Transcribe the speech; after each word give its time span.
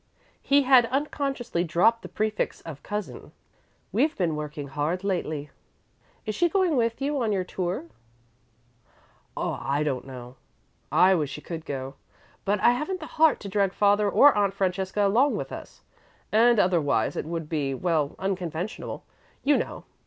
He 0.41 0.63
had 0.63 0.87
unconsciously 0.87 1.63
dropped 1.63 2.01
the 2.01 2.09
prefix 2.09 2.61
of 2.61 2.81
"Cousin." 2.81 3.33
"We've 3.91 4.17
been 4.17 4.35
working 4.35 4.69
hard 4.69 5.03
lately." 5.03 5.51
"Is 6.25 6.33
she 6.33 6.49
going 6.49 6.75
with 6.75 6.99
you 7.03 7.21
on 7.21 7.31
your 7.31 7.43
tour?" 7.43 7.85
"I 9.37 9.83
don't 9.83 10.07
know. 10.07 10.37
I 10.91 11.13
wish 11.13 11.29
she 11.29 11.41
could 11.41 11.65
go, 11.67 11.93
but 12.45 12.59
I 12.61 12.71
haven't 12.71 12.99
the 12.99 13.05
heart 13.05 13.39
to 13.41 13.47
drag 13.47 13.73
father 13.73 14.09
or 14.09 14.35
Aunt 14.35 14.55
Francesca 14.55 15.05
along 15.05 15.35
with 15.35 15.51
us, 15.51 15.81
and 16.31 16.57
otherwise, 16.57 17.15
it 17.15 17.25
would 17.27 17.47
be 17.47 17.75
well, 17.75 18.15
unconventional, 18.17 19.03
you 19.43 19.55
know. 19.55 19.85